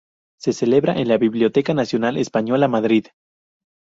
[0.39, 3.05] Se celebraba en la Biblioteca Nacional Española, Madrid.